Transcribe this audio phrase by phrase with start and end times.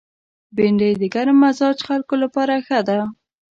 [0.55, 2.97] بېنډۍ د ګرم مزاج خلکو لپاره ښه ده